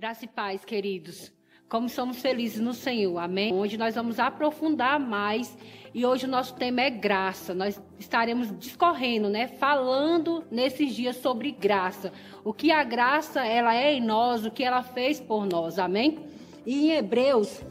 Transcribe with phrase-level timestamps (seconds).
[0.00, 1.30] Graça e paz, queridos.
[1.68, 3.52] Como somos felizes no Senhor, amém?
[3.52, 5.54] Hoje nós vamos aprofundar mais
[5.92, 7.52] e hoje o nosso tema é graça.
[7.52, 12.14] Nós estaremos discorrendo, né, falando nesses dias sobre graça.
[12.42, 16.18] O que a graça ela é em nós, o que ela fez por nós, amém?
[16.64, 17.62] E em Hebreus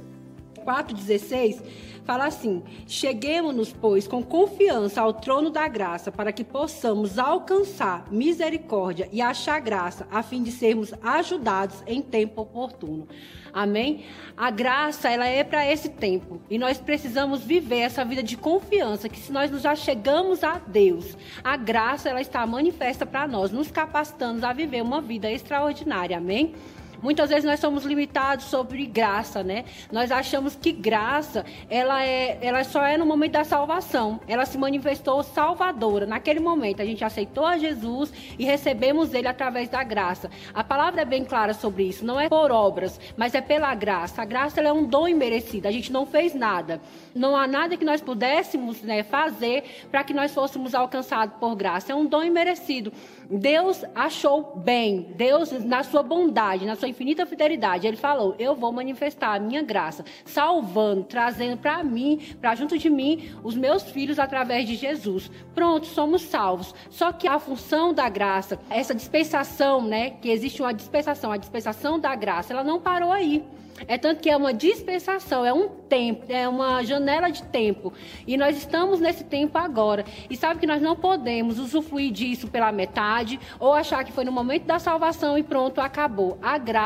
[0.70, 1.62] 4:16
[2.10, 9.08] fala assim: Cheguemos-nos, pois, com confiança ao trono da graça, para que possamos alcançar misericórdia
[9.12, 13.08] e achar graça, a fim de sermos ajudados em tempo oportuno.
[13.54, 14.06] Amém?
[14.38, 16.40] A graça, ela é para esse tempo.
[16.50, 21.18] E nós precisamos viver essa vida de confiança, que se nós nos achegamos a Deus,
[21.44, 26.18] a graça, ela está manifesta para nós, nos capacitando a viver uma vida extraordinária.
[26.18, 26.54] Amém?
[27.02, 29.66] Muitas vezes nós somos limitados sobre graça, né?
[29.92, 34.20] Nós achamos que graça, ela, é, ela só é no momento da salvação.
[34.28, 36.06] Ela se manifestou salvadora.
[36.06, 40.30] Naquele momento, a gente aceitou a Jesus e recebemos ele através da graça.
[40.54, 42.06] A palavra é bem clara sobre isso.
[42.06, 44.22] Não é por obras, mas é pela graça.
[44.22, 45.68] A graça é um dom imerecido.
[45.68, 46.82] A gente não fez nada.
[47.16, 51.92] Não há nada que nós pudéssemos né, fazer para que nós fôssemos alcançados por graça.
[51.92, 52.92] É um dom imerecido.
[53.30, 55.14] Deus achou bem.
[55.16, 59.62] Deus, na sua bondade, na sua infinita fidelidade, ele falou: Eu vou manifestar a minha
[59.62, 65.32] graça, salvando, trazendo para mim, para junto de mim, os meus filhos através de Jesus.
[65.54, 66.74] Pronto, somos salvos.
[66.90, 72.00] Só que a função da graça, essa dispensação, né, que existe uma dispensação, a dispensação
[72.00, 73.44] da graça, ela não parou aí.
[73.88, 77.94] É tanto que é uma dispensação, é um tempo, é uma janela de tempo.
[78.28, 80.06] E nós estamos nesse tempo agora.
[80.30, 84.32] E sabe que nós não podemos usufruir disso pela metade ou achar que foi no
[84.32, 86.38] momento da salvação e pronto, acabou.
[86.42, 86.79] A graça,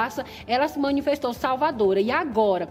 [0.47, 2.01] ela se manifestou salvadora.
[2.01, 2.69] E agora?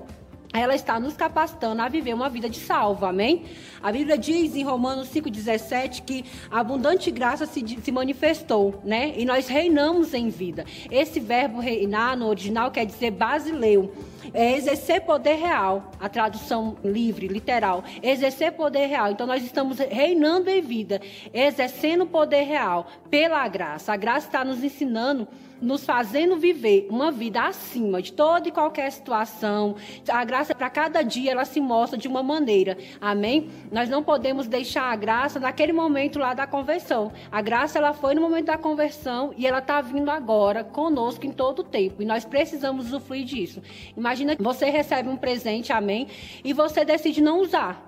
[0.53, 3.45] ela está nos capacitando a viver uma vida de salvo, amém?
[3.83, 9.15] A Bíblia diz em Romanos 5,17 que abundante graça se, se manifestou, né?
[9.17, 10.67] E nós reinamos em vida.
[10.91, 13.93] Esse verbo reinar no original quer dizer basileu
[14.33, 19.13] é exercer poder real, a tradução livre, literal, exercer poder real.
[19.13, 21.01] Então nós estamos reinando em vida,
[21.33, 23.93] exercendo poder real pela graça.
[23.93, 25.29] A graça está nos ensinando
[25.63, 29.77] nos fazendo viver uma vida acima de toda e qualquer situação.
[30.09, 32.77] A graça para cada dia ela se mostra de uma maneira.
[33.01, 33.49] Amém?
[33.71, 37.13] Nós não podemos deixar a graça naquele momento lá da conversão.
[37.31, 41.31] A graça ela foi no momento da conversão e ela está vindo agora conosco em
[41.31, 42.03] todo o tempo.
[42.03, 43.63] E nós precisamos usufruir disso.
[43.97, 46.09] Imagina que você recebe um presente, amém?
[46.45, 47.87] E você decide não usar.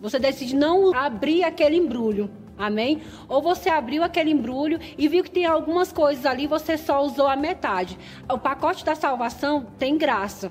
[0.00, 2.30] Você decide não abrir aquele embrulho.
[2.56, 3.00] Amém?
[3.26, 7.26] Ou você abriu aquele embrulho e viu que tem algumas coisas ali, você só usou
[7.26, 7.98] a metade.
[8.30, 10.50] O pacote da salvação tem graça.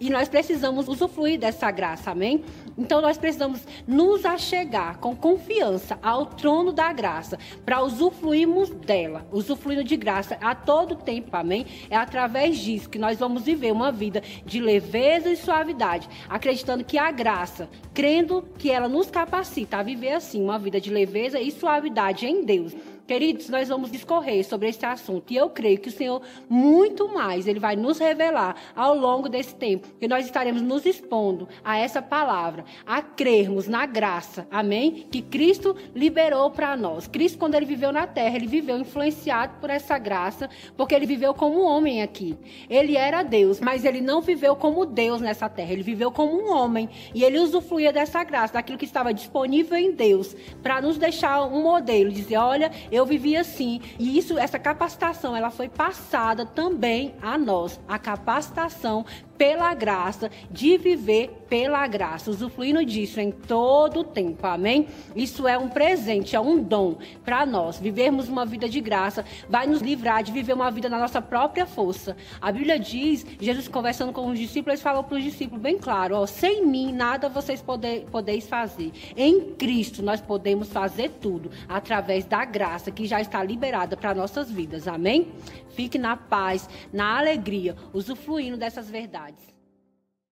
[0.00, 2.44] E nós precisamos usufruir dessa graça, amém?
[2.76, 9.84] Então nós precisamos nos achegar com confiança ao trono da graça para usufruirmos dela, usufruindo
[9.84, 11.66] de graça a todo tempo, amém?
[11.88, 16.98] É através disso que nós vamos viver uma vida de leveza e suavidade, acreditando que
[16.98, 21.52] a graça, crendo que ela nos capacita a viver assim, uma vida de leveza e
[21.52, 22.74] suavidade em Deus.
[23.06, 27.46] Queridos, nós vamos discorrer sobre esse assunto e eu creio que o Senhor, muito mais,
[27.46, 32.00] Ele vai nos revelar ao longo desse tempo, que nós estaremos nos expondo a essa
[32.00, 35.06] palavra, a crermos na graça, amém?
[35.10, 37.06] Que Cristo liberou para nós.
[37.06, 41.34] Cristo, quando Ele viveu na terra, Ele viveu influenciado por essa graça, porque Ele viveu
[41.34, 42.38] como homem aqui.
[42.70, 46.50] Ele era Deus, mas Ele não viveu como Deus nessa terra, Ele viveu como um
[46.50, 51.42] homem e Ele usufruía dessa graça, daquilo que estava disponível em Deus, para nos deixar
[51.42, 53.80] um modelo, dizer: olha eu vivi assim.
[53.98, 57.78] E isso, essa capacitação, ela foi passada também a nós.
[57.86, 59.04] A capacitação
[59.36, 64.86] pela graça, de viver pela graça, usufruindo disso em todo o tempo, amém?
[65.14, 67.78] Isso é um presente, é um dom para nós.
[67.78, 71.66] Vivermos uma vida de graça vai nos livrar de viver uma vida na nossa própria
[71.66, 72.16] força.
[72.40, 76.26] A Bíblia diz, Jesus conversando com os discípulos, falou para os discípulos bem claro: ó,
[76.26, 78.92] sem mim nada vocês poder, podeis fazer.
[79.16, 80.20] Em Cristo nós
[80.54, 85.32] podemos fazer tudo através da graça que já está liberada para nossas vidas, amém?
[85.70, 89.53] Fique na paz, na alegria, usufruindo dessas verdades.